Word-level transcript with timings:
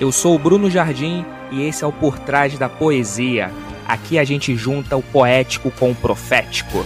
Eu 0.00 0.10
sou 0.10 0.34
o 0.34 0.38
Bruno 0.38 0.70
Jardim 0.70 1.26
e 1.52 1.60
esse 1.60 1.84
é 1.84 1.86
o 1.86 1.92
Por 1.92 2.18
Trás 2.18 2.58
da 2.58 2.70
Poesia. 2.70 3.50
Aqui 3.86 4.18
a 4.18 4.24
gente 4.24 4.56
junta 4.56 4.96
o 4.96 5.02
poético 5.02 5.70
com 5.70 5.90
o 5.90 5.94
profético. 5.94 6.78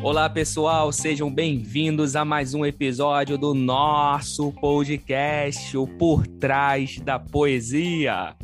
Olá 0.00 0.30
pessoal, 0.30 0.92
sejam 0.92 1.28
bem-vindos 1.28 2.14
a 2.14 2.24
mais 2.24 2.54
um 2.54 2.64
episódio 2.64 3.36
do 3.36 3.52
nosso 3.52 4.52
podcast, 4.52 5.76
o 5.76 5.88
Por 5.88 6.28
Trás 6.28 7.00
da 7.00 7.18
Poesia. 7.18 8.36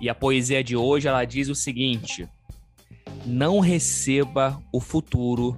E 0.00 0.08
a 0.08 0.14
poesia 0.14 0.64
de 0.64 0.74
hoje 0.74 1.08
ela 1.08 1.26
diz 1.26 1.50
o 1.50 1.54
seguinte: 1.54 2.26
Não 3.28 3.60
receba 3.60 4.58
o 4.72 4.80
futuro 4.80 5.54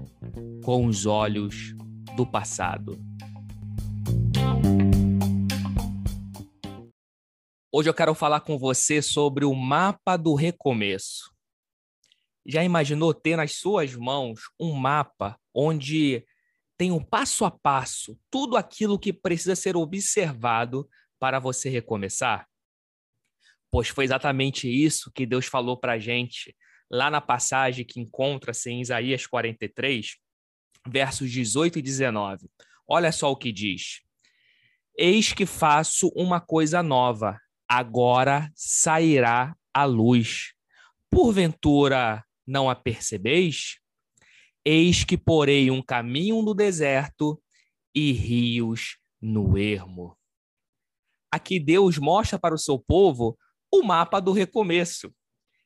com 0.64 0.86
os 0.86 1.06
olhos 1.06 1.72
do 2.16 2.26
passado. 2.26 2.98
Hoje 7.72 7.88
eu 7.88 7.94
quero 7.94 8.12
falar 8.12 8.40
com 8.40 8.58
você 8.58 9.00
sobre 9.00 9.44
o 9.44 9.54
mapa 9.54 10.16
do 10.16 10.34
recomeço. 10.34 11.32
Já 12.44 12.64
imaginou 12.64 13.14
ter 13.14 13.36
nas 13.36 13.52
suas 13.52 13.94
mãos 13.94 14.40
um 14.58 14.72
mapa 14.72 15.38
onde 15.54 16.26
tem 16.76 16.90
um 16.90 17.02
passo 17.02 17.44
a 17.44 17.52
passo 17.52 18.18
tudo 18.28 18.56
aquilo 18.56 18.98
que 18.98 19.12
precisa 19.12 19.54
ser 19.54 19.76
observado 19.76 20.88
para 21.20 21.38
você 21.38 21.70
recomeçar? 21.70 22.48
Pois 23.70 23.86
foi 23.86 24.02
exatamente 24.02 24.68
isso 24.68 25.12
que 25.12 25.24
Deus 25.24 25.46
falou 25.46 25.78
para 25.78 25.92
a 25.92 25.98
gente 26.00 26.52
lá 26.90 27.10
na 27.10 27.20
passagem 27.20 27.84
que 27.84 28.00
encontra-se 28.00 28.70
em 28.70 28.80
Isaías 28.80 29.26
43, 29.26 30.16
versos 30.86 31.30
18 31.30 31.78
e 31.78 31.82
19. 31.82 32.50
Olha 32.86 33.12
só 33.12 33.30
o 33.30 33.36
que 33.36 33.52
diz: 33.52 34.00
Eis 34.96 35.32
que 35.32 35.46
faço 35.46 36.08
uma 36.16 36.40
coisa 36.40 36.82
nova, 36.82 37.40
agora 37.68 38.50
sairá 38.54 39.54
a 39.72 39.84
luz. 39.84 40.52
Porventura 41.08 42.24
não 42.46 42.68
a 42.68 42.74
percebeis? 42.74 43.78
Eis 44.64 45.04
que 45.04 45.16
porei 45.16 45.70
um 45.70 45.82
caminho 45.82 46.42
no 46.42 46.54
deserto 46.54 47.40
e 47.94 48.12
rios 48.12 48.98
no 49.20 49.56
ermo. 49.56 50.16
Aqui 51.30 51.60
Deus 51.60 51.96
mostra 51.98 52.38
para 52.38 52.54
o 52.54 52.58
seu 52.58 52.78
povo 52.78 53.38
o 53.72 53.82
mapa 53.82 54.20
do 54.20 54.32
recomeço. 54.32 55.14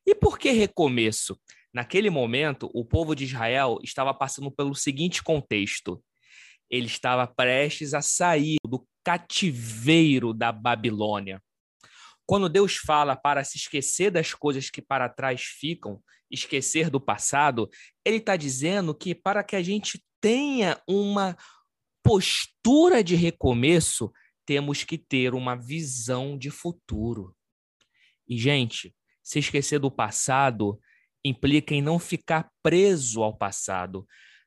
E 0.05 0.13
por 0.13 0.37
que 0.37 0.51
recomeço? 0.51 1.39
Naquele 1.73 2.09
momento, 2.09 2.69
o 2.73 2.85
povo 2.85 3.15
de 3.15 3.25
Israel 3.25 3.79
estava 3.83 4.13
passando 4.13 4.51
pelo 4.51 4.75
seguinte 4.75 5.21
contexto: 5.23 6.01
ele 6.69 6.85
estava 6.85 7.27
prestes 7.27 7.93
a 7.93 8.01
sair 8.01 8.57
do 8.65 8.87
cativeiro 9.03 10.33
da 10.33 10.51
Babilônia. 10.51 11.41
Quando 12.25 12.49
Deus 12.49 12.75
fala 12.75 13.15
para 13.15 13.43
se 13.43 13.57
esquecer 13.57 14.09
das 14.09 14.33
coisas 14.33 14.69
que 14.69 14.81
para 14.81 15.09
trás 15.09 15.41
ficam, 15.41 16.01
esquecer 16.29 16.89
do 16.89 16.99
passado, 16.99 17.69
ele 18.03 18.17
está 18.17 18.35
dizendo 18.35 18.95
que 18.95 19.13
para 19.13 19.43
que 19.43 19.55
a 19.55 19.61
gente 19.61 20.03
tenha 20.19 20.81
uma 20.87 21.37
postura 22.03 23.03
de 23.03 23.15
recomeço, 23.15 24.11
temos 24.45 24.83
que 24.83 24.97
ter 24.97 25.33
uma 25.33 25.55
visão 25.55 26.37
de 26.37 26.49
futuro. 26.49 27.35
E, 28.27 28.37
gente, 28.37 28.95
se 29.25 29.39
esquecer 29.39 29.79
do 29.79 29.89
passado 29.89 30.79
implica 31.25 31.73
em 31.73 31.81
não 31.81 31.97
ficar 31.97 32.47
preso 32.61 33.23
ao 33.23 33.35
passado, 33.35 34.05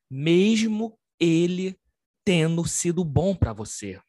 mesmo 0.09 0.97
ele 1.19 1.77
tendo 2.23 2.65
sido 2.65 3.03
bom 3.03 3.35
para 3.35 3.51
você. 3.51 3.99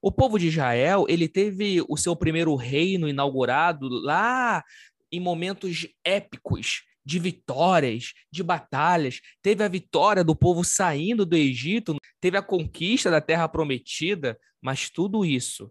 O 0.00 0.10
povo 0.10 0.38
de 0.38 0.48
Israel, 0.48 1.04
ele 1.08 1.28
teve 1.28 1.84
o 1.86 1.96
seu 1.98 2.16
primeiro 2.16 2.54
reino 2.56 3.06
inaugurado 3.06 3.86
lá 3.88 4.64
em 5.12 5.20
momentos 5.20 5.86
épicos 6.02 6.82
de 7.04 7.18
vitórias, 7.18 8.14
de 8.32 8.42
batalhas. 8.42 9.20
Teve 9.42 9.62
a 9.62 9.68
vitória 9.68 10.24
do 10.24 10.34
povo 10.34 10.64
saindo 10.64 11.26
do 11.26 11.36
Egito, 11.36 11.96
teve 12.18 12.38
a 12.38 12.42
conquista 12.42 13.10
da 13.10 13.20
terra 13.20 13.46
prometida, 13.46 14.38
mas 14.62 14.88
tudo 14.88 15.22
isso, 15.22 15.70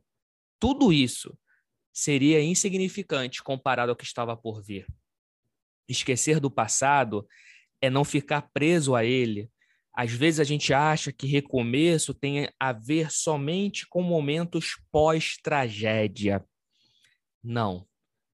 tudo 0.60 0.94
isso 0.94 1.36
seria 1.94 2.42
insignificante 2.42 3.44
comparado 3.44 3.92
ao 3.92 3.96
que 3.96 4.04
estava 4.04 4.36
por 4.36 4.64
vir. 4.64 4.88
Esquecer 5.88 6.40
do 6.40 6.50
passado 6.50 7.28
é 7.80 7.90
não 7.90 8.04
ficar 8.04 8.50
preso 8.54 8.96
a 8.96 9.06
ele. 9.06 9.50
Às 9.94 10.12
vezes 10.12 10.40
a 10.40 10.44
gente 10.44 10.74
acha 10.74 11.14
que 11.14 11.28
recomeço 11.28 12.14
tem 12.14 12.50
a 12.60 12.74
ver 12.74 13.12
somente 13.12 13.86
com 13.88 14.02
momentos 14.02 14.76
pós-tragédia. 14.92 16.44
Não. 17.44 17.88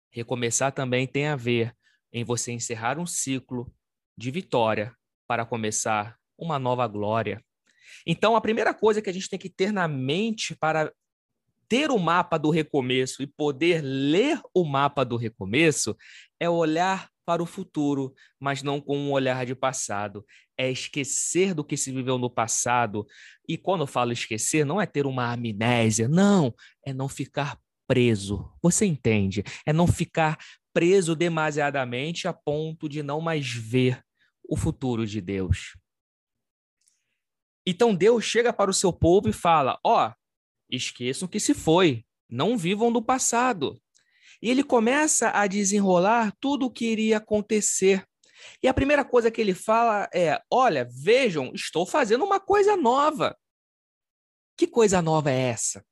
Recomeçar 0.10 0.72
também 0.72 1.06
tem 1.06 1.28
a 1.28 1.36
ver 1.36 1.76
em 2.14 2.24
você 2.24 2.52
encerrar 2.52 2.98
um 2.98 3.06
ciclo 3.06 3.72
de 4.18 4.32
vitória 4.32 4.96
para 5.28 5.46
começar 5.46 6.18
uma 6.38 6.58
nova 6.58 6.88
glória. 6.88 7.44
Então, 8.06 8.36
a 8.36 8.42
primeira 8.42 8.74
coisa 8.74 9.02
que 9.02 9.10
a 9.10 9.14
gente 9.14 9.30
tem 9.30 9.38
que 9.38 9.50
ter 9.50 9.72
na 9.72 9.88
mente 9.88 10.56
para 10.56 10.94
ter 11.70 11.92
o 11.92 12.00
mapa 12.00 12.38
do 12.38 12.50
recomeço 12.50 13.22
e 13.22 13.28
poder 13.28 13.82
ler 13.82 14.42
o 14.54 14.66
mapa 14.66 15.06
do 15.06 15.16
recomeço 15.16 15.96
é 16.40 16.50
olhar 16.50 17.10
para 17.26 17.44
o 17.44 17.46
futuro, 17.46 18.12
mas 18.40 18.64
não 18.64 18.82
com 18.82 18.98
um 18.98 19.12
olhar 19.12 19.46
de 19.46 19.54
passado. 19.54 20.26
É 20.58 20.70
esquecer 20.70 21.54
do 21.54 21.64
que 21.64 21.78
se 21.78 21.92
viveu 21.92 22.18
no 22.18 22.30
passado. 22.30 23.06
E 23.48 23.56
quando 23.56 23.82
eu 23.82 23.88
falo 23.88 24.12
esquecer, 24.12 24.66
não 24.66 24.82
é 24.82 24.88
ter 24.88 25.06
uma 25.06 25.32
amnésia, 25.32 26.10
não, 26.10 26.52
é 26.84 26.92
não 26.92 27.08
ficar 27.08 27.56
preso. 27.88 28.52
Você 28.64 28.86
entende? 28.88 29.44
É 29.64 29.72
não 29.72 29.86
ficar 29.86 30.40
preso 30.74 31.16
demasiadamente 31.16 32.28
a 32.28 32.34
ponto 32.34 32.90
de 32.90 33.04
não 33.04 33.22
mais 33.22 33.48
ver 33.48 34.04
o 34.44 34.58
futuro 34.58 35.06
de 35.06 35.22
Deus. 35.22 35.78
Então 37.64 37.94
Deus 37.94 38.26
chega 38.26 38.52
para 38.52 38.72
o 38.72 38.74
seu 38.74 38.92
povo 38.92 39.30
e 39.30 39.34
fala: 39.34 39.80
Ó, 39.84 40.08
oh, 40.08 40.14
Esqueçam 40.70 41.28
que 41.28 41.40
se 41.40 41.54
foi, 41.54 42.06
não 42.30 42.58
vivam 42.58 42.92
do 42.92 43.02
passado. 43.02 43.82
E 44.42 44.50
ele 44.50 44.64
começa 44.64 45.32
a 45.32 45.48
desenrolar 45.48 46.34
tudo 46.40 46.68
o 46.68 46.72
que 46.72 46.86
iria 46.86 47.18
acontecer. 47.18 48.06
E 48.64 48.68
a 48.68 48.74
primeira 48.74 49.04
coisa 49.04 49.30
que 49.30 49.42
ele 49.42 49.54
fala 49.54 50.10
é: 50.14 50.42
Olha, 50.50 50.88
vejam, 50.90 51.52
estou 51.54 51.86
fazendo 51.86 52.24
uma 52.24 52.40
coisa 52.40 52.78
nova. 52.78 53.38
Que 54.56 54.68
coisa 54.68 55.02
nova 55.02 55.32
é 55.32 55.50
essa? 55.50 55.86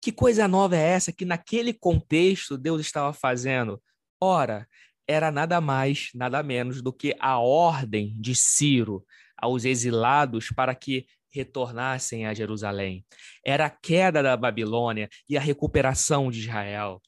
Que 0.00 0.12
coisa 0.12 0.46
nova 0.46 0.76
é 0.76 0.80
essa 0.80 1.12
que 1.12 1.24
naquele 1.24 1.72
contexto 1.72 2.56
Deus 2.56 2.80
estava 2.80 3.12
fazendo? 3.12 3.82
Ora, 4.20 4.68
era 5.06 5.30
nada 5.30 5.60
mais, 5.60 6.10
nada 6.14 6.42
menos 6.42 6.82
do 6.82 6.92
que 6.92 7.16
a 7.18 7.38
ordem 7.38 8.14
de 8.20 8.34
Ciro 8.34 9.04
aos 9.36 9.64
exilados 9.64 10.50
para 10.50 10.74
que 10.74 11.06
retornassem 11.38 12.26
a 12.26 12.34
Jerusalém. 12.34 13.04
Era 13.44 13.66
a 13.66 13.70
queda 13.70 14.22
da 14.22 14.36
Babilônia 14.36 15.08
e 15.28 15.36
a 15.36 15.40
recuperação 15.40 16.30
de 16.30 16.40
Israel. 16.40 17.00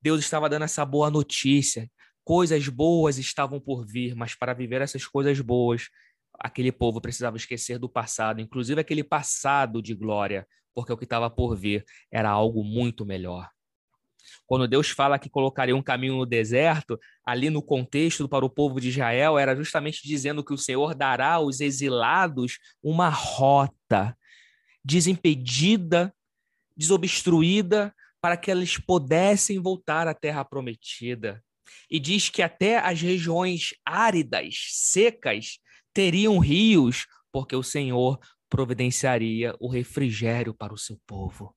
Deus 0.00 0.20
estava 0.20 0.48
dando 0.48 0.64
essa 0.64 0.84
boa 0.84 1.10
notícia. 1.10 1.90
Coisas 2.24 2.68
boas 2.68 3.18
estavam 3.18 3.60
por 3.60 3.84
vir, 3.84 4.14
mas 4.14 4.34
para 4.34 4.54
viver 4.54 4.80
essas 4.80 5.06
coisas 5.06 5.40
boas, 5.40 5.88
aquele 6.38 6.70
povo 6.70 7.00
precisava 7.00 7.36
esquecer 7.36 7.78
do 7.78 7.88
passado, 7.88 8.40
inclusive 8.40 8.80
aquele 8.80 9.02
passado 9.02 9.82
de 9.82 9.94
glória, 9.94 10.46
porque 10.74 10.92
o 10.92 10.96
que 10.96 11.04
estava 11.04 11.28
por 11.28 11.56
vir 11.56 11.84
era 12.10 12.30
algo 12.30 12.62
muito 12.62 13.04
melhor. 13.04 13.48
Quando 14.46 14.68
Deus 14.68 14.90
fala 14.90 15.18
que 15.18 15.30
colocaria 15.30 15.74
um 15.74 15.82
caminho 15.82 16.16
no 16.16 16.26
deserto, 16.26 16.98
ali 17.24 17.50
no 17.50 17.62
contexto 17.62 18.28
para 18.28 18.44
o 18.44 18.50
povo 18.50 18.80
de 18.80 18.88
Israel, 18.88 19.38
era 19.38 19.56
justamente 19.56 20.06
dizendo 20.06 20.44
que 20.44 20.52
o 20.52 20.58
Senhor 20.58 20.94
dará 20.94 21.34
aos 21.34 21.60
exilados 21.60 22.58
uma 22.82 23.08
rota 23.08 24.16
desimpedida, 24.84 26.14
desobstruída, 26.76 27.94
para 28.20 28.36
que 28.36 28.50
eles 28.50 28.78
pudessem 28.78 29.58
voltar 29.58 30.06
à 30.06 30.14
terra 30.14 30.44
prometida. 30.44 31.42
E 31.90 31.98
diz 31.98 32.28
que 32.28 32.42
até 32.42 32.78
as 32.78 33.00
regiões 33.00 33.74
áridas, 33.84 34.54
secas, 34.70 35.58
teriam 35.92 36.38
rios, 36.38 37.06
porque 37.32 37.56
o 37.56 37.62
Senhor 37.62 38.18
providenciaria 38.48 39.56
o 39.58 39.68
refrigério 39.68 40.54
para 40.54 40.74
o 40.74 40.78
seu 40.78 40.98
povo 41.06 41.54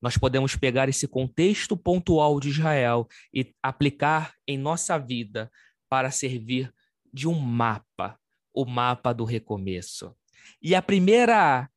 nós 0.00 0.16
podemos 0.16 0.56
pegar 0.56 0.88
esse 0.88 1.06
contexto 1.06 1.76
pontual 1.76 2.40
de 2.40 2.48
Israel 2.48 3.06
e 3.34 3.54
aplicar 3.62 4.34
em 4.46 4.56
nossa 4.56 4.98
vida 4.98 5.50
para 5.88 6.10
servir 6.10 6.72
de 7.12 7.28
um 7.28 7.38
mapa, 7.38 8.18
o 8.54 8.64
mapa 8.64 9.12
do 9.12 9.24
recomeço. 9.24 10.16
E 10.62 10.74
a 10.74 10.80
primeira 10.80 11.68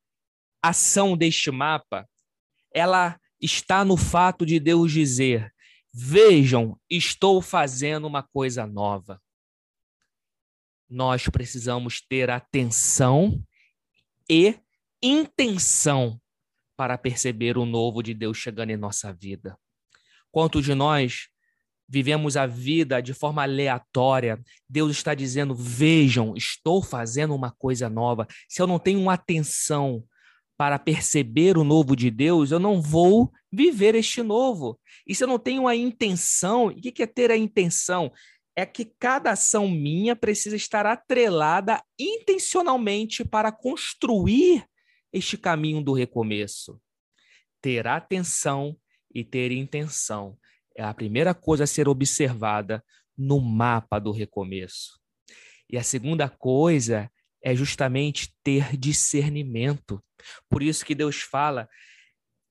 ação 0.62 1.16
deste 1.16 1.50
mapa, 1.50 2.08
ela 2.72 3.20
está 3.40 3.84
no 3.84 3.96
fato 3.96 4.46
de 4.46 4.58
Deus 4.58 4.90
dizer: 4.90 5.52
Vejam, 5.92 6.80
estou 6.88 7.42
fazendo 7.42 8.06
uma 8.06 8.22
coisa 8.22 8.66
nova. 8.66 9.20
nós 10.88 11.28
precisamos 11.28 12.00
ter 12.00 12.30
atenção 12.30 13.42
e 14.30 14.58
intenção 15.02 16.20
para 16.76 16.98
perceber 16.98 17.56
o 17.56 17.64
novo 17.64 18.02
de 18.02 18.14
Deus 18.14 18.36
chegando 18.36 18.70
em 18.70 18.76
nossa 18.76 19.12
vida. 19.12 19.56
Quantos 20.30 20.64
de 20.64 20.74
nós 20.74 21.28
vivemos 21.88 22.36
a 22.36 22.46
vida 22.46 23.00
de 23.00 23.14
forma 23.14 23.42
aleatória? 23.42 24.42
Deus 24.68 24.90
está 24.90 25.14
dizendo: 25.14 25.54
vejam, 25.54 26.34
estou 26.36 26.82
fazendo 26.82 27.34
uma 27.34 27.52
coisa 27.52 27.88
nova. 27.88 28.26
Se 28.48 28.60
eu 28.60 28.66
não 28.66 28.78
tenho 28.78 29.08
atenção 29.08 30.04
para 30.56 30.78
perceber 30.78 31.58
o 31.58 31.64
novo 31.64 31.96
de 31.96 32.10
Deus, 32.10 32.50
eu 32.50 32.58
não 32.58 32.80
vou 32.80 33.32
viver 33.52 33.94
este 33.94 34.22
novo. 34.22 34.78
E 35.06 35.14
se 35.14 35.24
eu 35.24 35.28
não 35.28 35.38
tenho 35.38 35.66
a 35.66 35.74
intenção, 35.74 36.66
o 36.66 36.74
que 36.74 37.02
é 37.02 37.06
ter 37.06 37.30
a 37.30 37.36
intenção? 37.36 38.12
É 38.56 38.64
que 38.64 38.84
cada 38.84 39.32
ação 39.32 39.68
minha 39.68 40.14
precisa 40.14 40.54
estar 40.54 40.86
atrelada 40.86 41.82
intencionalmente 41.98 43.24
para 43.24 43.50
construir 43.50 44.64
este 45.14 45.38
caminho 45.38 45.80
do 45.80 45.92
recomeço. 45.92 46.80
Ter 47.62 47.86
atenção 47.86 48.76
e 49.14 49.24
ter 49.24 49.52
intenção 49.52 50.36
é 50.76 50.82
a 50.82 50.92
primeira 50.92 51.32
coisa 51.32 51.64
a 51.64 51.68
ser 51.68 51.88
observada 51.88 52.84
no 53.16 53.40
mapa 53.40 54.00
do 54.00 54.10
recomeço. 54.10 54.98
E 55.70 55.78
a 55.78 55.84
segunda 55.84 56.28
coisa 56.28 57.08
é 57.40 57.54
justamente 57.54 58.34
ter 58.42 58.76
discernimento. 58.76 60.02
Por 60.50 60.64
isso 60.64 60.84
que 60.84 60.96
Deus 60.96 61.20
fala, 61.20 61.68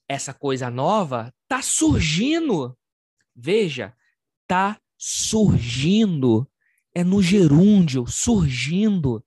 essa 0.07 0.33
coisa 0.33 0.69
nova 0.69 1.33
está 1.43 1.61
surgindo. 1.61 2.77
Veja, 3.35 3.93
está 4.41 4.79
surgindo. 4.97 6.49
É 6.95 7.03
no 7.03 7.21
gerúndio, 7.21 8.05
surgindo. 8.07 9.25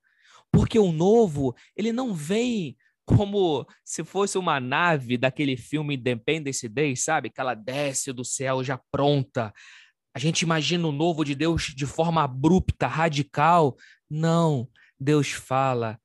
Porque 0.51 0.79
o 0.79 0.91
novo, 0.91 1.55
ele 1.77 1.93
não 1.93 2.15
vem 2.15 2.79
como 3.07 3.65
se 3.85 4.05
fosse 4.05 4.37
uma 4.37 4.59
nave 4.59 5.17
daquele 5.17 5.57
filme 5.57 5.95
Independence 5.95 6.69
Day, 6.69 6.97
sabe? 6.97 7.31
Que 7.31 7.41
ela 7.41 7.55
desce 7.55 8.13
do 8.13 8.25
céu 8.25 8.65
já 8.65 8.79
pronta. 8.91 9.55
A 10.13 10.19
gente 10.19 10.43
imagina 10.43 10.87
o 10.89 10.93
novo 10.93 11.25
de 11.25 11.35
Deus 11.35 11.73
de 11.75 11.87
forma 11.87 12.25
abrupta, 12.25 12.89
radical. 12.89 13.77
Não, 14.11 14.69
Deus 14.99 15.31
fala, 15.31 16.01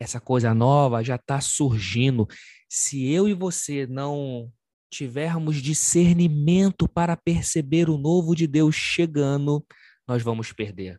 essa 0.00 0.18
coisa 0.18 0.54
nova 0.54 1.04
já 1.04 1.16
está 1.16 1.40
surgindo. 1.40 2.26
Se 2.68 3.06
eu 3.12 3.28
e 3.28 3.34
você 3.34 3.86
não 3.86 4.50
tivermos 4.90 5.56
discernimento 5.56 6.88
para 6.88 7.16
perceber 7.16 7.90
o 7.90 7.98
novo 7.98 8.34
de 8.34 8.46
Deus 8.46 8.74
chegando, 8.74 9.64
nós 10.08 10.22
vamos 10.22 10.50
perder. 10.52 10.98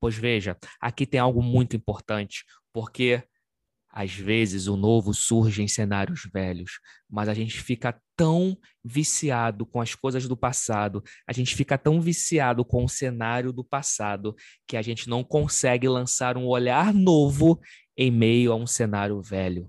Pois 0.00 0.14
veja, 0.14 0.56
aqui 0.80 1.06
tem 1.06 1.20
algo 1.20 1.42
muito 1.42 1.76
importante, 1.76 2.44
porque 2.72 3.22
às 3.96 4.12
vezes 4.12 4.66
o 4.66 4.76
novo 4.76 5.14
surge 5.14 5.62
em 5.62 5.68
cenários 5.68 6.28
velhos, 6.30 6.80
mas 7.08 7.30
a 7.30 7.34
gente 7.34 7.58
fica 7.58 7.98
tão 8.14 8.54
viciado 8.84 9.64
com 9.64 9.80
as 9.80 9.94
coisas 9.94 10.28
do 10.28 10.36
passado, 10.36 11.02
a 11.26 11.32
gente 11.32 11.56
fica 11.56 11.78
tão 11.78 11.98
viciado 11.98 12.62
com 12.62 12.84
o 12.84 12.88
cenário 12.90 13.54
do 13.54 13.64
passado, 13.64 14.36
que 14.68 14.76
a 14.76 14.82
gente 14.82 15.08
não 15.08 15.24
consegue 15.24 15.88
lançar 15.88 16.36
um 16.36 16.44
olhar 16.44 16.92
novo 16.92 17.58
em 17.96 18.10
meio 18.10 18.52
a 18.52 18.54
um 18.54 18.66
cenário 18.66 19.18
velho. 19.22 19.66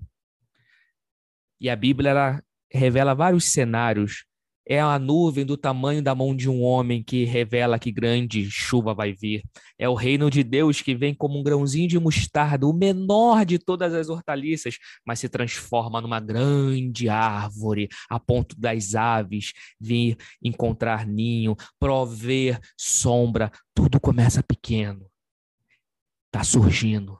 E 1.58 1.70
a 1.70 1.74
Bíblia 1.74 2.10
ela 2.10 2.42
revela 2.70 3.14
vários 3.14 3.44
cenários 3.44 4.26
é 4.68 4.80
a 4.80 4.98
nuvem 4.98 5.46
do 5.46 5.56
tamanho 5.56 6.02
da 6.02 6.14
mão 6.14 6.36
de 6.36 6.48
um 6.48 6.62
homem 6.62 7.02
que 7.02 7.24
revela 7.24 7.78
que 7.78 7.90
grande 7.90 8.50
chuva 8.50 8.92
vai 8.92 9.14
vir. 9.14 9.42
É 9.78 9.88
o 9.88 9.94
reino 9.94 10.30
de 10.30 10.44
Deus 10.44 10.82
que 10.82 10.94
vem 10.94 11.14
como 11.14 11.38
um 11.38 11.42
grãozinho 11.42 11.88
de 11.88 11.98
mostarda, 11.98 12.66
o 12.66 12.72
menor 12.74 13.46
de 13.46 13.58
todas 13.58 13.94
as 13.94 14.10
hortaliças, 14.10 14.76
mas 15.06 15.20
se 15.20 15.28
transforma 15.28 16.02
numa 16.02 16.20
grande 16.20 17.08
árvore, 17.08 17.88
a 18.10 18.20
ponto 18.20 18.54
das 18.60 18.94
aves 18.94 19.54
vir 19.80 20.18
encontrar 20.42 21.06
ninho, 21.06 21.56
prover 21.80 22.60
sombra. 22.76 23.50
Tudo 23.74 23.98
começa 23.98 24.42
pequeno. 24.42 25.06
Está 26.26 26.44
surgindo. 26.44 27.18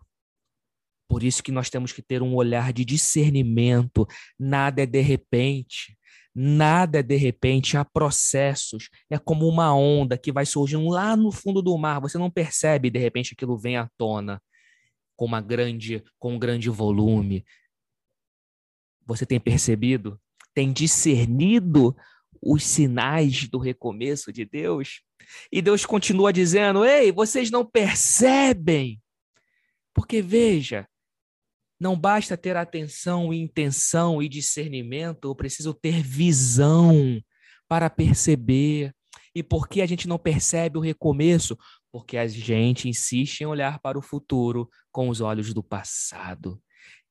Por 1.09 1.23
isso 1.23 1.43
que 1.43 1.51
nós 1.51 1.71
temos 1.71 1.91
que 1.91 2.03
ter 2.03 2.23
um 2.23 2.35
olhar 2.35 2.75
de 2.75 2.85
discernimento. 2.85 4.07
Nada 4.39 4.83
é 4.83 4.87
de 4.87 5.01
repente. 5.01 5.98
Nada 6.41 7.01
é 7.01 7.03
de 7.03 7.17
repente, 7.17 7.77
há 7.77 7.85
processos. 7.85 8.91
É 9.11 9.19
como 9.19 9.49
uma 9.49 9.75
onda 9.75 10.17
que 10.17 10.31
vai 10.31 10.47
surgindo 10.47 10.89
lá 10.89 11.17
no 11.17 11.33
fundo 11.33 11.61
do 11.61 11.77
mar. 11.77 12.01
Você 12.01 12.17
não 12.17 12.31
percebe, 12.31 12.91
de 12.91 12.99
repente, 13.01 13.33
aquilo 13.33 13.59
vem 13.59 13.77
à 13.77 13.91
tona 13.99 14.41
com 15.17 15.25
uma 15.25 15.41
grande, 15.41 16.01
com 16.17 16.35
um 16.35 16.39
grande 16.39 16.71
volume. 16.71 17.45
Você 19.05 19.27
tem 19.27 19.41
percebido? 19.41 20.21
Tem 20.55 20.73
discernido 20.73 21.97
os 22.41 22.63
sinais 22.63 23.49
do 23.49 23.59
recomeço 23.59 24.33
de 24.33 24.45
Deus? 24.45 25.03
E 25.51 25.61
Deus 25.61 25.85
continua 25.85 26.33
dizendo: 26.33 26.85
Ei, 26.85 27.11
vocês 27.11 27.51
não 27.51 27.67
percebem? 27.67 29.03
Porque 29.93 30.23
veja, 30.23 30.89
não 31.81 31.99
basta 31.99 32.37
ter 32.37 32.57
atenção 32.57 33.33
e 33.33 33.41
intenção 33.41 34.23
e 34.23 34.29
discernimento, 34.29 35.29
eu 35.29 35.35
preciso 35.35 35.73
ter 35.73 36.03
visão 36.03 37.21
para 37.69 37.89
perceber. 37.89 38.93
E 39.35 39.43
por 39.43 39.69
que 39.69 39.81
a 39.81 39.87
gente 39.87 40.09
não 40.09 40.19
percebe 40.19 40.79
o 40.79 40.83
recomeço? 40.83 41.57
Porque 41.93 42.17
a 42.17 42.27
gente 42.27 42.89
insiste 42.89 43.43
em 43.43 43.47
olhar 43.47 43.79
para 43.79 43.99
o 43.99 44.03
futuro 44.03 44.69
com 44.91 45.09
os 45.09 45.21
olhos 45.21 45.55
do 45.55 45.63
passado. 45.63 46.61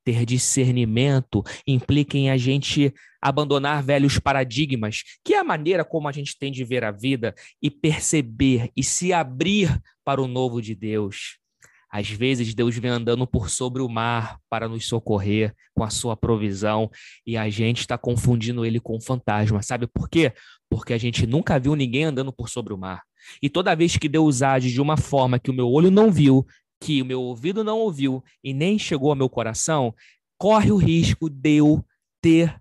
Ter 0.03 0.25
discernimento 0.25 1.43
implica 1.65 2.17
em 2.17 2.29
a 2.29 2.37
gente 2.37 2.93
abandonar 3.21 3.83
velhos 3.83 4.19
paradigmas, 4.19 5.03
que 5.23 5.33
é 5.33 5.39
a 5.39 5.43
maneira 5.43 5.83
como 5.83 6.07
a 6.07 6.11
gente 6.11 6.37
tem 6.37 6.51
de 6.51 6.63
ver 6.63 6.83
a 6.83 6.91
vida, 6.91 7.33
e 7.61 7.69
perceber 7.69 8.71
e 8.75 8.83
se 8.83 9.11
abrir 9.11 9.81
para 10.03 10.21
o 10.21 10.27
novo 10.27 10.61
de 10.61 10.75
Deus. 10.75 11.39
Às 11.89 12.09
vezes 12.09 12.53
Deus 12.53 12.77
vem 12.77 12.91
andando 12.91 13.25
por 13.25 13.49
sobre 13.49 13.81
o 13.81 13.87
mar 13.87 14.39
para 14.49 14.67
nos 14.67 14.85
socorrer 14.85 15.55
com 15.73 15.83
a 15.83 15.89
sua 15.89 16.17
provisão 16.17 16.89
e 17.25 17.37
a 17.37 17.49
gente 17.49 17.79
está 17.79 17.97
confundindo 17.97 18.65
ele 18.65 18.79
com 18.79 18.97
um 18.97 19.01
fantasma. 19.01 19.61
Sabe 19.61 19.87
por 19.87 20.09
quê? 20.09 20.33
Porque 20.69 20.93
a 20.93 20.97
gente 20.97 21.25
nunca 21.25 21.59
viu 21.59 21.75
ninguém 21.75 22.05
andando 22.05 22.33
por 22.33 22.49
sobre 22.49 22.73
o 22.73 22.77
mar. 22.77 23.03
E 23.41 23.49
toda 23.49 23.75
vez 23.75 23.95
que 23.97 24.09
Deus 24.09 24.41
age 24.41 24.71
de 24.71 24.81
uma 24.81 24.97
forma 24.97 25.39
que 25.39 25.49
o 25.49 25.53
meu 25.53 25.69
olho 25.69 25.89
não 25.89 26.11
viu, 26.11 26.45
que 26.79 27.01
o 27.01 27.05
meu 27.05 27.21
ouvido 27.21 27.63
não 27.63 27.79
ouviu 27.79 28.23
e 28.43 28.53
nem 28.53 28.77
chegou 28.77 29.09
ao 29.09 29.15
meu 29.15 29.29
coração, 29.29 29.93
corre 30.37 30.71
o 30.71 30.77
risco 30.77 31.29
de 31.29 31.57
eu 31.57 31.85
ter 32.21 32.59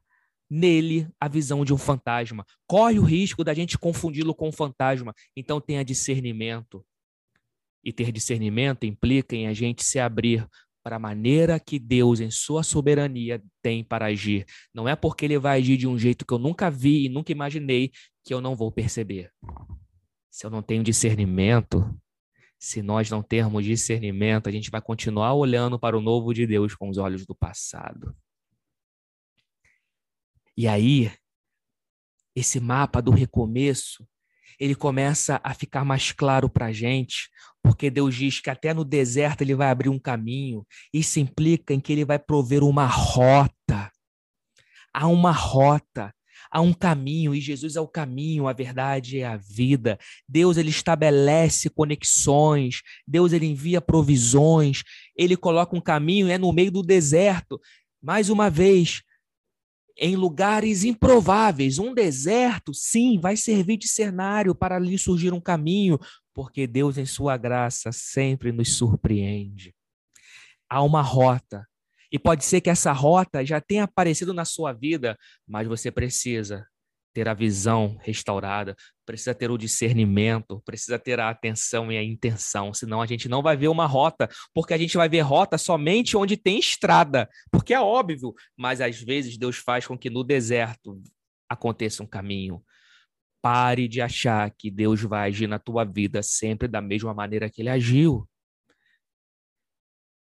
nele 0.48 1.08
a 1.20 1.28
visão 1.28 1.64
de 1.64 1.74
um 1.74 1.78
fantasma. 1.78 2.44
Corre 2.66 2.98
o 2.98 3.02
risco 3.02 3.42
da 3.42 3.52
gente 3.52 3.76
confundi-lo 3.76 4.34
com 4.34 4.48
um 4.48 4.52
fantasma. 4.52 5.12
Então 5.36 5.60
tenha 5.60 5.84
discernimento 5.84 6.84
e 7.86 7.92
ter 7.92 8.10
discernimento 8.10 8.84
implica 8.84 9.36
em 9.36 9.46
a 9.46 9.54
gente 9.54 9.84
se 9.84 10.00
abrir 10.00 10.44
para 10.82 10.96
a 10.96 10.98
maneira 10.98 11.60
que 11.60 11.78
Deus, 11.78 12.18
em 12.18 12.32
sua 12.32 12.64
soberania, 12.64 13.40
tem 13.62 13.84
para 13.84 14.06
agir. 14.06 14.44
Não 14.74 14.88
é 14.88 14.96
porque 14.96 15.24
ele 15.24 15.38
vai 15.38 15.60
agir 15.60 15.76
de 15.76 15.86
um 15.86 15.96
jeito 15.96 16.26
que 16.26 16.34
eu 16.34 16.38
nunca 16.38 16.68
vi 16.68 17.04
e 17.04 17.08
nunca 17.08 17.30
imaginei 17.30 17.92
que 18.24 18.34
eu 18.34 18.40
não 18.40 18.56
vou 18.56 18.72
perceber. 18.72 19.30
Se 20.28 20.44
eu 20.44 20.50
não 20.50 20.62
tenho 20.62 20.82
discernimento, 20.82 21.88
se 22.58 22.82
nós 22.82 23.08
não 23.08 23.22
termos 23.22 23.64
discernimento, 23.64 24.48
a 24.48 24.52
gente 24.52 24.68
vai 24.68 24.82
continuar 24.82 25.34
olhando 25.34 25.78
para 25.78 25.96
o 25.96 26.02
novo 26.02 26.34
de 26.34 26.44
Deus 26.44 26.74
com 26.74 26.88
os 26.88 26.98
olhos 26.98 27.24
do 27.24 27.36
passado. 27.36 28.16
E 30.56 30.66
aí, 30.66 31.12
esse 32.34 32.58
mapa 32.58 33.00
do 33.00 33.12
recomeço 33.12 34.04
ele 34.58 34.74
começa 34.74 35.40
a 35.44 35.54
ficar 35.54 35.84
mais 35.84 36.12
claro 36.12 36.48
para 36.48 36.66
a 36.66 36.72
gente, 36.72 37.30
porque 37.66 37.90
Deus 37.90 38.14
diz 38.14 38.38
que 38.38 38.48
até 38.48 38.72
no 38.72 38.84
deserto 38.84 39.42
ele 39.42 39.54
vai 39.54 39.68
abrir 39.68 39.88
um 39.88 39.98
caminho. 39.98 40.64
Isso 40.92 41.18
implica 41.18 41.74
em 41.74 41.80
que 41.80 41.92
ele 41.92 42.04
vai 42.04 42.16
prover 42.16 42.62
uma 42.62 42.86
rota. 42.86 43.90
Há 44.94 45.08
uma 45.08 45.32
rota, 45.32 46.14
há 46.48 46.60
um 46.60 46.72
caminho, 46.72 47.34
e 47.34 47.40
Jesus 47.40 47.74
é 47.74 47.80
o 47.80 47.88
caminho, 47.88 48.46
a 48.46 48.52
verdade 48.52 49.18
é 49.18 49.26
a 49.26 49.36
vida. 49.36 49.98
Deus 50.28 50.56
ele 50.56 50.70
estabelece 50.70 51.68
conexões, 51.68 52.82
Deus 53.06 53.32
ele 53.32 53.46
envia 53.46 53.80
provisões, 53.80 54.84
ele 55.16 55.36
coloca 55.36 55.76
um 55.76 55.80
caminho, 55.80 56.28
é 56.28 56.38
no 56.38 56.52
meio 56.52 56.70
do 56.70 56.84
deserto. 56.84 57.60
Mais 58.00 58.30
uma 58.30 58.48
vez, 58.48 59.02
em 59.98 60.14
lugares 60.14 60.84
improváveis. 60.84 61.78
Um 61.78 61.92
deserto, 61.92 62.72
sim, 62.72 63.18
vai 63.18 63.36
servir 63.36 63.76
de 63.76 63.88
cenário 63.88 64.54
para 64.54 64.76
ali 64.76 64.96
surgir 64.96 65.32
um 65.32 65.40
caminho, 65.40 65.98
porque 66.36 66.66
Deus, 66.66 66.98
em 66.98 67.06
sua 67.06 67.38
graça, 67.38 67.90
sempre 67.92 68.52
nos 68.52 68.76
surpreende. 68.76 69.74
Há 70.68 70.82
uma 70.82 71.00
rota. 71.00 71.66
E 72.12 72.18
pode 72.18 72.44
ser 72.44 72.60
que 72.60 72.68
essa 72.68 72.92
rota 72.92 73.42
já 73.42 73.58
tenha 73.58 73.84
aparecido 73.84 74.34
na 74.34 74.44
sua 74.44 74.74
vida, 74.74 75.16
mas 75.48 75.66
você 75.66 75.90
precisa 75.90 76.66
ter 77.14 77.26
a 77.26 77.32
visão 77.32 77.96
restaurada, 78.02 78.76
precisa 79.06 79.34
ter 79.34 79.50
o 79.50 79.56
discernimento, 79.56 80.60
precisa 80.62 80.98
ter 80.98 81.18
a 81.18 81.30
atenção 81.30 81.90
e 81.90 81.96
a 81.96 82.04
intenção, 82.04 82.74
senão 82.74 83.00
a 83.00 83.06
gente 83.06 83.30
não 83.30 83.42
vai 83.42 83.56
ver 83.56 83.68
uma 83.68 83.86
rota, 83.86 84.28
porque 84.52 84.74
a 84.74 84.78
gente 84.78 84.94
vai 84.98 85.08
ver 85.08 85.22
rota 85.22 85.56
somente 85.56 86.18
onde 86.18 86.36
tem 86.36 86.58
estrada, 86.58 87.26
porque 87.50 87.72
é 87.72 87.80
óbvio, 87.80 88.34
mas 88.54 88.82
às 88.82 89.00
vezes 89.00 89.38
Deus 89.38 89.56
faz 89.56 89.86
com 89.86 89.96
que 89.96 90.10
no 90.10 90.22
deserto 90.22 91.02
aconteça 91.48 92.02
um 92.02 92.06
caminho. 92.06 92.62
Pare 93.46 93.86
de 93.86 94.02
achar 94.02 94.50
que 94.50 94.72
Deus 94.72 95.00
vai 95.02 95.28
agir 95.28 95.46
na 95.46 95.56
tua 95.56 95.84
vida 95.84 96.20
sempre 96.20 96.66
da 96.66 96.82
mesma 96.82 97.14
maneira 97.14 97.48
que 97.48 97.62
ele 97.62 97.68
agiu. 97.68 98.28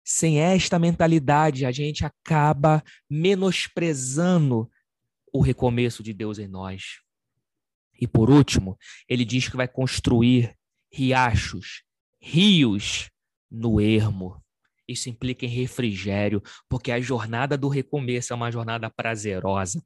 Sem 0.03 0.41
esta 0.41 0.77
mentalidade, 0.77 1.65
a 1.65 1.71
gente 1.71 2.03
acaba 2.05 2.83
menosprezando 3.09 4.69
o 5.31 5.39
recomeço 5.39 6.03
de 6.03 6.13
Deus 6.13 6.37
em 6.37 6.49
nós. 6.49 6.99
E 7.97 8.05
por 8.05 8.29
último, 8.29 8.77
ele 9.07 9.23
diz 9.23 9.47
que 9.47 9.55
vai 9.55 9.69
construir 9.69 10.53
riachos, 10.91 11.81
rios 12.19 13.09
no 13.49 13.79
ermo. 13.79 14.43
Isso 14.85 15.09
implica 15.09 15.45
em 15.45 15.49
refrigério, 15.49 16.43
porque 16.67 16.91
a 16.91 16.99
jornada 16.99 17.57
do 17.57 17.69
recomeço 17.69 18.33
é 18.33 18.35
uma 18.35 18.51
jornada 18.51 18.89
prazerosa 18.89 19.81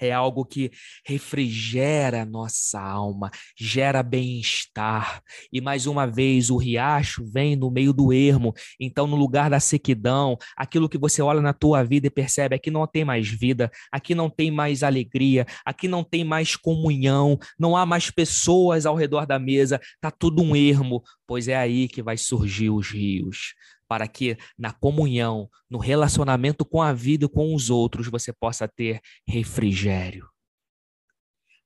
é 0.00 0.12
algo 0.12 0.44
que 0.44 0.70
refrigera 1.04 2.24
nossa 2.24 2.80
alma, 2.80 3.30
gera 3.56 4.02
bem-estar. 4.02 5.22
E 5.52 5.60
mais 5.60 5.86
uma 5.86 6.06
vez, 6.06 6.50
o 6.50 6.56
riacho 6.56 7.24
vem 7.24 7.56
no 7.56 7.70
meio 7.70 7.92
do 7.92 8.12
ermo. 8.12 8.54
Então, 8.80 9.06
no 9.06 9.16
lugar 9.16 9.50
da 9.50 9.60
sequidão, 9.60 10.36
aquilo 10.56 10.88
que 10.88 10.98
você 10.98 11.22
olha 11.22 11.40
na 11.40 11.52
tua 11.52 11.82
vida 11.82 12.06
e 12.06 12.10
percebe, 12.10 12.54
aqui 12.54 12.70
não 12.70 12.86
tem 12.86 13.04
mais 13.04 13.28
vida, 13.28 13.70
aqui 13.92 14.14
não 14.14 14.30
tem 14.30 14.50
mais 14.50 14.82
alegria, 14.82 15.46
aqui 15.64 15.88
não 15.88 16.04
tem 16.04 16.24
mais 16.24 16.56
comunhão, 16.56 17.38
não 17.58 17.76
há 17.76 17.84
mais 17.84 18.10
pessoas 18.10 18.86
ao 18.86 18.94
redor 18.94 19.26
da 19.26 19.38
mesa, 19.38 19.80
tá 20.00 20.10
tudo 20.10 20.42
um 20.42 20.54
ermo, 20.54 21.02
pois 21.26 21.48
é 21.48 21.56
aí 21.56 21.88
que 21.88 22.02
vai 22.02 22.16
surgir 22.16 22.70
os 22.70 22.90
rios 22.90 23.54
para 23.88 24.06
que 24.06 24.36
na 24.56 24.72
comunhão, 24.72 25.48
no 25.68 25.78
relacionamento 25.78 26.64
com 26.64 26.82
a 26.82 26.92
vida 26.92 27.24
e 27.24 27.28
com 27.28 27.54
os 27.54 27.70
outros, 27.70 28.08
você 28.08 28.32
possa 28.32 28.68
ter 28.68 29.00
refrigério. 29.26 30.28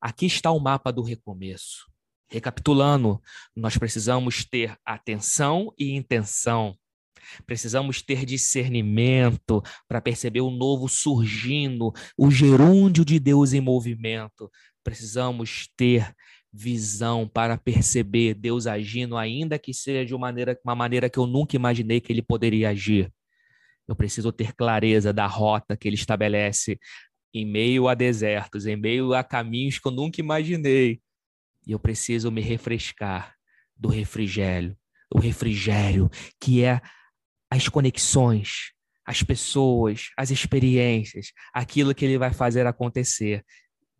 Aqui 0.00 0.26
está 0.26 0.50
o 0.50 0.60
mapa 0.60 0.92
do 0.92 1.02
recomeço. 1.02 1.90
Recapitulando, 2.30 3.20
nós 3.54 3.76
precisamos 3.76 4.44
ter 4.44 4.76
atenção 4.84 5.72
e 5.78 5.94
intenção. 5.94 6.76
Precisamos 7.46 8.02
ter 8.02 8.24
discernimento 8.24 9.62
para 9.86 10.00
perceber 10.00 10.40
o 10.40 10.50
novo 10.50 10.88
surgindo, 10.88 11.92
o 12.16 12.30
gerúndio 12.30 13.04
de 13.04 13.20
Deus 13.20 13.52
em 13.52 13.60
movimento. 13.60 14.50
Precisamos 14.82 15.68
ter 15.76 16.14
visão 16.52 17.26
para 17.26 17.56
perceber 17.56 18.34
Deus 18.34 18.66
agindo, 18.66 19.16
ainda 19.16 19.58
que 19.58 19.72
seja 19.72 20.04
de 20.04 20.14
uma 20.14 20.26
maneira, 20.26 20.58
uma 20.64 20.74
maneira 20.74 21.08
que 21.08 21.18
eu 21.18 21.26
nunca 21.26 21.56
imaginei 21.56 22.00
que 22.00 22.12
ele 22.12 22.22
poderia 22.22 22.68
agir. 22.68 23.12
Eu 23.88 23.96
preciso 23.96 24.30
ter 24.30 24.52
clareza 24.52 25.12
da 25.12 25.26
rota 25.26 25.76
que 25.76 25.88
ele 25.88 25.96
estabelece 25.96 26.78
em 27.34 27.46
meio 27.46 27.88
a 27.88 27.94
desertos, 27.94 28.66
em 28.66 28.76
meio 28.76 29.14
a 29.14 29.24
caminhos 29.24 29.78
que 29.78 29.88
eu 29.88 29.92
nunca 29.92 30.20
imaginei. 30.20 31.00
E 31.66 31.72
eu 31.72 31.78
preciso 31.78 32.30
me 32.30 32.42
refrescar 32.42 33.34
do 33.76 33.88
refrigério, 33.88 34.76
o 35.12 35.18
refrigério 35.18 36.10
que 36.40 36.62
é 36.62 36.80
as 37.50 37.68
conexões, 37.68 38.72
as 39.04 39.22
pessoas, 39.22 40.10
as 40.16 40.30
experiências, 40.30 41.32
aquilo 41.52 41.94
que 41.94 42.04
ele 42.04 42.18
vai 42.18 42.32
fazer 42.32 42.66
acontecer 42.66 43.44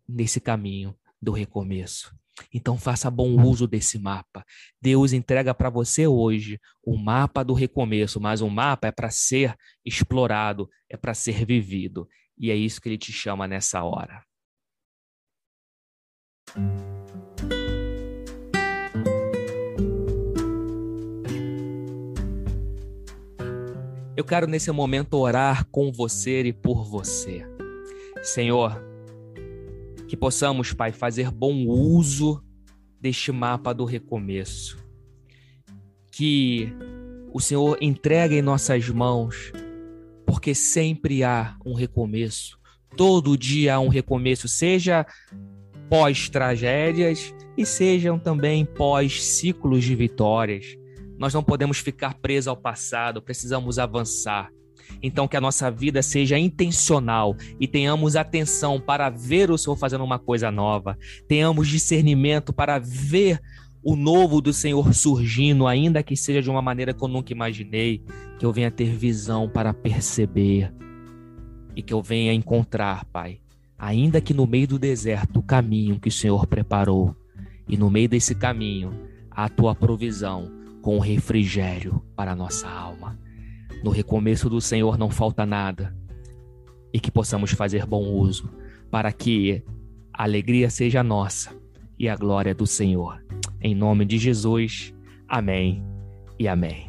nesse 0.07 0.39
caminho 0.39 0.95
do 1.21 1.31
recomeço. 1.31 2.15
Então 2.53 2.77
faça 2.77 3.09
bom 3.11 3.41
uso 3.43 3.67
desse 3.67 3.99
mapa. 3.99 4.45
Deus 4.81 5.13
entrega 5.13 5.53
para 5.53 5.69
você 5.69 6.07
hoje 6.07 6.59
o 6.83 6.97
mapa 6.97 7.43
do 7.43 7.53
recomeço, 7.53 8.19
mas 8.19 8.41
o 8.41 8.49
mapa 8.49 8.87
é 8.87 8.91
para 8.91 9.09
ser 9.09 9.55
explorado, 9.85 10.69
é 10.89 10.97
para 10.97 11.13
ser 11.13 11.45
vivido. 11.45 12.07
E 12.37 12.51
é 12.51 12.55
isso 12.55 12.81
que 12.81 12.89
ele 12.89 12.97
te 12.97 13.11
chama 13.11 13.47
nessa 13.47 13.83
hora. 13.83 14.23
Eu 24.15 24.23
quero 24.23 24.47
nesse 24.47 24.71
momento 24.71 25.17
orar 25.17 25.65
com 25.69 25.91
você 25.91 26.43
e 26.43 26.53
por 26.53 26.85
você. 26.85 27.45
Senhor, 28.21 28.92
que 30.13 30.17
possamos, 30.17 30.71
Pai, 30.71 30.91
fazer 30.91 31.31
bom 31.31 31.65
uso 31.65 32.39
deste 33.01 33.31
mapa 33.31 33.73
do 33.73 33.83
recomeço. 33.83 34.77
Que 36.11 36.71
o 37.33 37.39
Senhor 37.39 37.79
entregue 37.81 38.35
em 38.35 38.41
nossas 38.43 38.87
mãos, 38.89 39.51
porque 40.23 40.53
sempre 40.53 41.23
há 41.23 41.57
um 41.65 41.73
recomeço. 41.73 42.59
Todo 42.95 43.35
dia 43.35 43.73
há 43.73 43.79
um 43.79 43.87
recomeço, 43.87 44.47
seja 44.47 45.03
pós-tragédias 45.89 47.33
e 47.57 47.65
sejam 47.65 48.19
também 48.19 48.65
pós-ciclos 48.65 49.83
de 49.83 49.95
vitórias. 49.95 50.77
Nós 51.17 51.33
não 51.33 51.43
podemos 51.43 51.79
ficar 51.79 52.13
presos 52.19 52.49
ao 52.49 52.55
passado, 52.55 53.19
precisamos 53.19 53.79
avançar. 53.79 54.51
Então, 55.01 55.27
que 55.27 55.37
a 55.37 55.41
nossa 55.41 55.69
vida 55.69 56.01
seja 56.01 56.37
intencional 56.37 57.35
e 57.59 57.67
tenhamos 57.67 58.15
atenção 58.15 58.79
para 58.79 59.09
ver 59.09 59.51
o 59.51 59.57
Senhor 59.57 59.75
fazendo 59.75 60.03
uma 60.03 60.19
coisa 60.19 60.51
nova, 60.51 60.97
tenhamos 61.27 61.67
discernimento 61.67 62.53
para 62.53 62.79
ver 62.79 63.39
o 63.83 63.95
novo 63.95 64.39
do 64.39 64.53
Senhor 64.53 64.93
surgindo, 64.93 65.67
ainda 65.67 66.01
que 66.01 66.15
seja 66.15 66.41
de 66.41 66.49
uma 66.49 66.61
maneira 66.61 66.93
que 66.93 67.03
eu 67.03 67.07
nunca 67.07 67.33
imaginei, 67.33 68.01
que 68.39 68.45
eu 68.45 68.53
venha 68.53 68.71
ter 68.71 68.95
visão 68.95 69.49
para 69.49 69.73
perceber 69.73 70.73
e 71.75 71.81
que 71.81 71.93
eu 71.93 72.01
venha 72.01 72.33
encontrar, 72.33 73.03
Pai, 73.05 73.39
ainda 73.77 74.21
que 74.21 74.33
no 74.33 74.47
meio 74.47 74.67
do 74.67 74.79
deserto, 74.79 75.39
o 75.39 75.43
caminho 75.43 75.99
que 75.99 76.07
o 76.07 76.11
Senhor 76.11 76.47
preparou, 76.47 77.15
e 77.67 77.75
no 77.75 77.89
meio 77.89 78.07
desse 78.07 78.35
caminho, 78.35 78.93
a 79.29 79.49
tua 79.49 79.75
provisão 79.75 80.51
com 80.81 80.99
refrigério 80.99 82.01
para 82.15 82.31
a 82.33 82.35
nossa 82.35 82.69
alma. 82.69 83.17
No 83.83 83.91
recomeço 83.91 84.49
do 84.49 84.61
Senhor 84.61 84.97
não 84.97 85.09
falta 85.09 85.45
nada. 85.45 85.93
E 86.93 87.01
que 87.01 87.11
possamos 87.11 87.51
fazer 87.51 87.85
bom 87.85 88.05
uso, 88.13 88.49
para 88.89 89.11
que 89.11 89.61
a 90.13 90.23
alegria 90.23 90.69
seja 90.69 91.03
nossa 91.03 91.53
e 91.99 92.07
a 92.07 92.15
glória 92.15 92.55
do 92.55 92.65
Senhor. 92.65 93.21
Em 93.59 93.75
nome 93.75 94.05
de 94.05 94.17
Jesus, 94.17 94.93
amém 95.27 95.83
e 96.39 96.47
amém. 96.47 96.87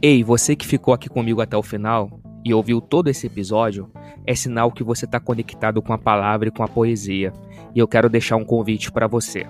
Ei, 0.00 0.22
você 0.22 0.54
que 0.54 0.66
ficou 0.66 0.94
aqui 0.94 1.08
comigo 1.08 1.40
até 1.40 1.56
o 1.56 1.62
final 1.62 2.20
e 2.44 2.54
ouviu 2.54 2.80
todo 2.80 3.08
esse 3.08 3.26
episódio, 3.26 3.90
é 4.26 4.34
sinal 4.34 4.72
que 4.72 4.82
você 4.82 5.04
está 5.04 5.20
conectado 5.20 5.80
com 5.80 5.92
a 5.92 5.98
palavra 5.98 6.48
e 6.48 6.50
com 6.50 6.62
a 6.62 6.68
poesia. 6.68 7.32
E 7.74 7.78
eu 7.78 7.86
quero 7.86 8.08
deixar 8.08 8.36
um 8.36 8.44
convite 8.44 8.90
para 8.90 9.06
você. 9.06 9.46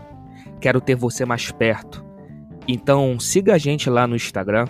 Quero 0.60 0.80
ter 0.80 0.94
você 0.94 1.24
mais 1.24 1.50
perto. 1.50 2.04
Então 2.68 3.18
siga 3.18 3.54
a 3.54 3.58
gente 3.58 3.88
lá 3.88 4.06
no 4.06 4.16
Instagram, 4.16 4.66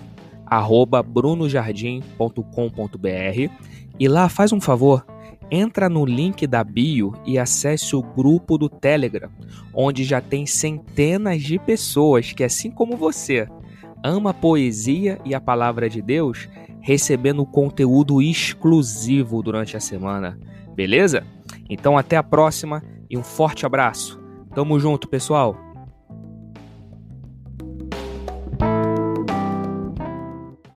brunojardim.com.br 1.07 3.53
e 3.99 4.09
lá 4.09 4.29
faz 4.29 4.53
um 4.53 4.61
favor, 4.61 5.05
entra 5.51 5.89
no 5.89 6.05
link 6.05 6.47
da 6.47 6.63
bio 6.63 7.15
e 7.25 7.39
acesse 7.39 7.97
o 7.97 8.03
grupo 8.03 8.59
do 8.59 8.69
Telegram, 8.69 9.31
onde 9.73 10.05
já 10.05 10.21
tem 10.21 10.45
centenas 10.45 11.43
de 11.43 11.59
pessoas 11.59 12.33
que, 12.33 12.45
assim 12.45 12.71
como 12.71 12.97
você, 12.97 13.49
ama 14.05 14.31
a 14.31 14.35
poesia 14.35 15.19
e 15.25 15.35
a 15.35 15.41
palavra 15.41 15.89
de 15.89 16.03
Deus 16.03 16.47
recebendo 16.87 17.45
conteúdo 17.45 18.23
exclusivo 18.23 19.43
durante 19.43 19.76
a 19.76 19.81
semana. 19.81 20.38
Beleza? 20.73 21.25
Então 21.69 21.99
até 21.99 22.16
a 22.16 22.23
próxima 22.23 22.81
e 23.11 23.19
um 23.19 23.25
forte 23.25 23.66
abraço. 23.66 24.21
Tamo 24.55 24.78
junto, 24.78 25.09
pessoal. 25.09 25.65